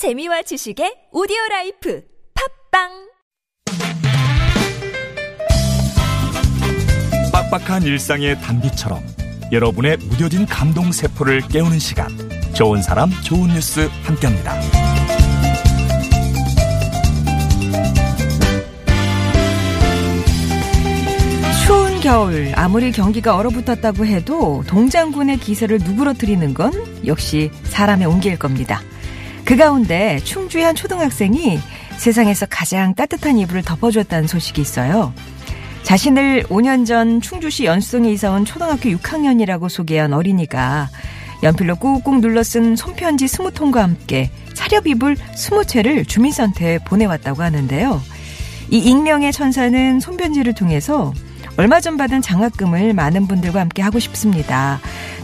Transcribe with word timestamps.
재미와 0.00 0.40
지식의 0.40 1.10
오디오 1.12 1.36
라이프 1.50 2.02
팟빵 2.72 2.88
빡빡한 7.30 7.82
일상의 7.82 8.40
단비처럼 8.40 9.02
여러분의 9.52 9.98
무뎌진 9.98 10.46
감동 10.46 10.90
세포를 10.90 11.42
깨우는 11.48 11.78
시간 11.78 12.08
좋은 12.54 12.80
사람 12.80 13.10
좋은 13.22 13.48
뉴스 13.48 13.90
함께합니다. 14.04 14.58
추운 21.66 22.00
겨울 22.00 22.52
아무리 22.54 22.90
경기가 22.90 23.36
얼어붙었다고 23.36 24.06
해도 24.06 24.64
동장군의 24.66 25.36
기세를 25.40 25.76
누그러뜨리는 25.84 26.54
건 26.54 26.72
역시 27.04 27.50
사람의 27.64 28.06
온기일 28.06 28.38
겁니다. 28.38 28.80
그 29.50 29.56
가운데 29.56 30.20
충주의 30.22 30.62
한 30.62 30.76
초등학생이 30.76 31.58
세상에서 31.96 32.46
가장 32.48 32.94
따뜻한 32.94 33.36
이불을 33.36 33.62
덮어줬다는 33.62 34.28
소식이 34.28 34.60
있어요. 34.60 35.12
자신을 35.82 36.44
5년 36.44 36.86
전 36.86 37.20
충주시 37.20 37.64
연수동에 37.64 38.12
이사온 38.12 38.44
초등학교 38.44 38.90
6학년이라고 38.90 39.68
소개한 39.68 40.12
어린이가 40.12 40.88
연필로 41.42 41.74
꾹꾹 41.74 42.20
눌러 42.20 42.44
쓴 42.44 42.76
손편지 42.76 43.24
20통과 43.26 43.78
함께 43.78 44.30
차렵 44.54 44.86
이불 44.86 45.16
20채를 45.16 46.06
주민센터에 46.06 46.78
보내왔다고 46.84 47.42
하는데요. 47.42 48.00
이 48.70 48.78
익명의 48.78 49.32
천사는 49.32 49.98
손편지를 49.98 50.54
통해서 50.54 51.12
얼마 51.56 51.80
전 51.80 51.96
받은 51.96 52.22
장학금을 52.22 52.94
많은 52.94 53.26
분들과 53.26 53.58
함께 53.58 53.82
하고 53.82 53.98
싶습니다. 53.98 54.78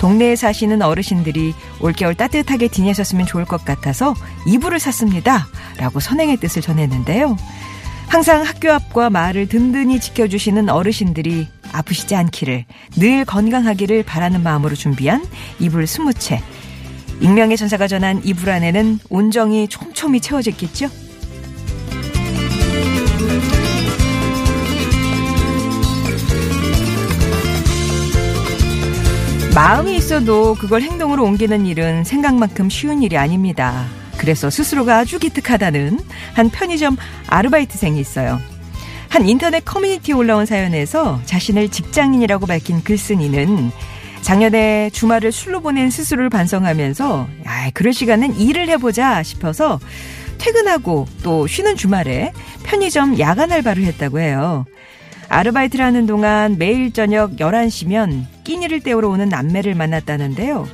동네에 0.00 0.34
사시는 0.34 0.80
어르신들이 0.80 1.52
올겨울 1.78 2.14
따뜻하게 2.14 2.68
지내셨으면 2.68 3.26
좋을 3.26 3.44
것 3.44 3.66
같아서 3.66 4.14
이불을 4.46 4.80
샀습니다. 4.80 5.46
라고 5.76 6.00
선행의 6.00 6.38
뜻을 6.38 6.62
전했는데요. 6.62 7.36
항상 8.08 8.42
학교 8.42 8.72
앞과 8.72 9.10
마을을 9.10 9.46
든든히 9.46 10.00
지켜주시는 10.00 10.70
어르신들이 10.70 11.46
아프시지 11.72 12.16
않기를 12.16 12.64
늘 12.96 13.24
건강하기를 13.26 14.02
바라는 14.04 14.42
마음으로 14.42 14.74
준비한 14.74 15.22
이불 15.58 15.84
20채. 15.84 16.40
익명의 17.20 17.58
전사가 17.58 17.86
전한 17.86 18.22
이불 18.24 18.48
안에는 18.48 19.00
온정이 19.10 19.68
촘촘히 19.68 20.20
채워졌겠죠? 20.20 20.88
마음이 29.60 29.94
있어도 29.94 30.54
그걸 30.54 30.80
행동으로 30.80 31.22
옮기는 31.22 31.66
일은 31.66 32.02
생각만큼 32.02 32.70
쉬운 32.70 33.02
일이 33.02 33.18
아닙니다. 33.18 33.84
그래서 34.16 34.48
스스로가 34.48 34.96
아주 34.96 35.18
기특하다는 35.18 36.00
한 36.32 36.48
편의점 36.48 36.96
아르바이트생이 37.26 38.00
있어요. 38.00 38.40
한 39.10 39.28
인터넷 39.28 39.62
커뮤니티에 39.62 40.14
올라온 40.14 40.46
사연에서 40.46 41.20
자신을 41.26 41.68
직장인이라고 41.68 42.46
밝힌 42.46 42.82
글쓴이는 42.82 43.70
작년에 44.22 44.88
주말을 44.94 45.30
술로 45.30 45.60
보낸 45.60 45.90
스스로를 45.90 46.30
반성하면서 46.30 47.28
아, 47.44 47.70
그럴 47.74 47.92
시간은 47.92 48.40
일을 48.40 48.66
해보자 48.70 49.22
싶어서 49.22 49.78
퇴근하고 50.38 51.06
또 51.22 51.46
쉬는 51.46 51.76
주말에 51.76 52.32
편의점 52.62 53.18
야간 53.18 53.52
알바를 53.52 53.82
했다고 53.82 54.20
해요. 54.20 54.64
아르바이트를 55.30 55.84
하는 55.84 56.06
동안 56.06 56.56
매일 56.58 56.92
저녁 56.92 57.36
11시면 57.36 58.24
끼니를 58.42 58.80
때우러 58.80 59.08
오는 59.08 59.28
남매를 59.28 59.76
만났다는데요. 59.76 60.68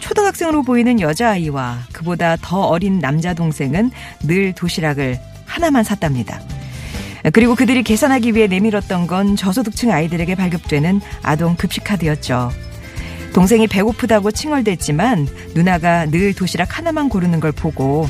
초등학생으로 0.00 0.64
보이는 0.64 1.00
여자아이와 1.00 1.78
그보다 1.92 2.36
더 2.42 2.62
어린 2.62 2.98
남자 2.98 3.32
동생은 3.32 3.92
늘 4.24 4.52
도시락을 4.54 5.20
하나만 5.46 5.84
샀답니다. 5.84 6.40
그리고 7.32 7.54
그들이 7.54 7.84
계산하기 7.84 8.34
위해 8.34 8.48
내밀었던 8.48 9.06
건 9.06 9.36
저소득층 9.36 9.92
아이들에게 9.92 10.34
발급되는 10.34 11.00
아동 11.22 11.54
급식카드였죠. 11.54 12.50
동생이 13.32 13.68
배고프다고 13.68 14.32
칭얼댔지만 14.32 15.28
누나가 15.54 16.06
늘 16.06 16.34
도시락 16.34 16.76
하나만 16.76 17.08
고르는 17.08 17.38
걸 17.38 17.52
보고 17.52 18.08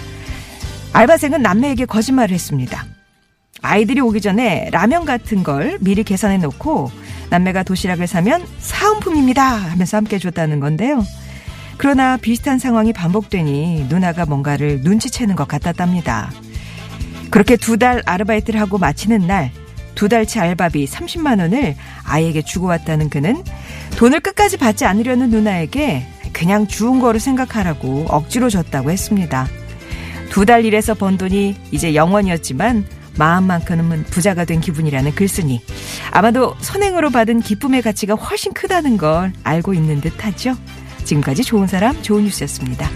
알바생은 0.95 1.43
남매에게 1.43 1.85
거짓말을 1.85 2.35
했습니다. 2.35 2.87
아이들이 3.63 4.01
오기 4.01 4.21
전에 4.21 4.69
라면 4.73 5.05
같은 5.05 5.43
걸 5.43 5.79
미리 5.81 6.03
계산해 6.05 6.39
놓고 6.39 6.91
남매가 7.31 7.63
도시락을 7.63 8.07
사면 8.07 8.45
사은품입니다 8.59 9.43
하면서 9.43 9.97
함께 9.97 10.19
줬다는 10.19 10.61
건데요. 10.61 11.03
그러나 11.79 12.17
비슷한 12.17 12.59
상황이 12.59 12.93
반복되니 12.93 13.87
누나가 13.89 14.27
뭔가를 14.27 14.81
눈치채는 14.83 15.37
것 15.37 15.49
같았답니다. 15.49 16.31
그렇게 17.31 17.57
두 17.57 17.79
달 17.79 18.03
아르바이트를 18.05 18.61
하고 18.61 18.79
마치는 18.79 19.27
날 19.27 19.51
두 19.95 20.09
달치 20.09 20.39
알바비 20.41 20.87
30만 20.87 21.39
원을 21.41 21.77
아이에게 22.05 22.43
주고 22.43 22.67
왔다는 22.67 23.09
그는 23.11 23.43
돈을 23.99 24.21
끝까지 24.21 24.57
받지 24.57 24.85
않으려는 24.85 25.31
누나에게 25.31 26.07
그냥 26.33 26.67
주운 26.67 26.99
거로 26.99 27.19
생각하라고 27.19 28.07
억지로 28.09 28.49
줬다고 28.51 28.91
했습니다. 28.91 29.47
두 30.31 30.47
달 30.47 30.65
일해서 30.65 30.95
번 30.95 31.19
돈이 31.19 31.57
이제 31.73 31.95
영원이었지만 31.95 32.87
마음만큼은 33.19 34.05
부자가 34.05 34.45
된 34.45 34.61
기분이라는 34.61 35.15
글쓴이. 35.15 35.63
아마도 36.11 36.55
선행으로 36.61 37.11
받은 37.11 37.41
기쁨의 37.41 37.83
가치가 37.83 38.15
훨씬 38.15 38.53
크다는 38.53 38.97
걸 38.97 39.33
알고 39.43 39.75
있는 39.75 40.01
듯 40.01 40.25
하죠. 40.25 40.55
지금까지 41.05 41.43
좋은 41.43 41.67
사람, 41.67 42.01
좋은 42.03 42.25
뉴스였습니다. 42.25 42.89